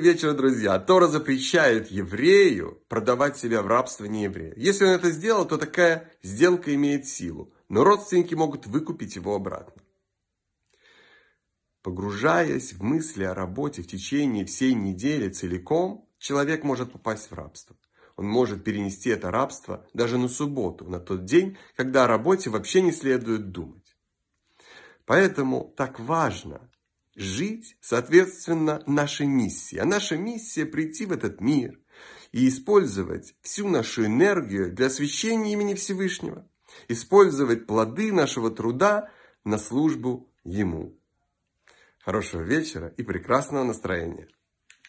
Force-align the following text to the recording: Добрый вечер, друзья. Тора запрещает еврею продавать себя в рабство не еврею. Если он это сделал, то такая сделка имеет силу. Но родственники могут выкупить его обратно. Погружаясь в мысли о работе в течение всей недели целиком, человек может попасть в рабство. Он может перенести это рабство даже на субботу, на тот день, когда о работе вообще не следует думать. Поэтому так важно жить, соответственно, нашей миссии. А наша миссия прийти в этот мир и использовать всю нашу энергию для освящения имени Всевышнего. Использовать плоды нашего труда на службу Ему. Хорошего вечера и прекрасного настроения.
Добрый 0.00 0.14
вечер, 0.14 0.32
друзья. 0.32 0.78
Тора 0.78 1.08
запрещает 1.08 1.90
еврею 1.90 2.82
продавать 2.88 3.36
себя 3.36 3.60
в 3.60 3.66
рабство 3.66 4.06
не 4.06 4.22
еврею. 4.24 4.54
Если 4.56 4.86
он 4.86 4.92
это 4.92 5.10
сделал, 5.10 5.46
то 5.46 5.58
такая 5.58 6.10
сделка 6.22 6.74
имеет 6.74 7.06
силу. 7.06 7.52
Но 7.68 7.84
родственники 7.84 8.34
могут 8.34 8.66
выкупить 8.66 9.16
его 9.16 9.34
обратно. 9.34 9.82
Погружаясь 11.82 12.72
в 12.72 12.82
мысли 12.82 13.24
о 13.24 13.34
работе 13.34 13.82
в 13.82 13.88
течение 13.88 14.46
всей 14.46 14.72
недели 14.72 15.28
целиком, 15.28 16.08
человек 16.18 16.64
может 16.64 16.92
попасть 16.92 17.30
в 17.30 17.34
рабство. 17.34 17.76
Он 18.16 18.26
может 18.26 18.64
перенести 18.64 19.10
это 19.10 19.30
рабство 19.30 19.86
даже 19.92 20.16
на 20.16 20.28
субботу, 20.28 20.86
на 20.86 20.98
тот 20.98 21.26
день, 21.26 21.58
когда 21.76 22.04
о 22.04 22.08
работе 22.08 22.48
вообще 22.48 22.80
не 22.80 22.92
следует 22.92 23.50
думать. 23.50 23.94
Поэтому 25.04 25.74
так 25.76 26.00
важно 26.00 26.70
жить, 27.20 27.76
соответственно, 27.80 28.82
нашей 28.86 29.26
миссии. 29.26 29.76
А 29.76 29.84
наша 29.84 30.16
миссия 30.16 30.66
прийти 30.66 31.06
в 31.06 31.12
этот 31.12 31.40
мир 31.40 31.78
и 32.32 32.48
использовать 32.48 33.34
всю 33.42 33.68
нашу 33.68 34.06
энергию 34.06 34.72
для 34.72 34.86
освящения 34.86 35.52
имени 35.52 35.74
Всевышнего. 35.74 36.48
Использовать 36.88 37.66
плоды 37.66 38.12
нашего 38.12 38.50
труда 38.50 39.10
на 39.44 39.58
службу 39.58 40.32
Ему. 40.44 40.96
Хорошего 42.00 42.42
вечера 42.42 42.88
и 42.96 43.02
прекрасного 43.02 43.64
настроения. 43.64 44.28